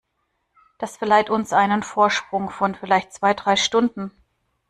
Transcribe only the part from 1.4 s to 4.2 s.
einen Vorsprung von vielleicht zwei, drei Stunden.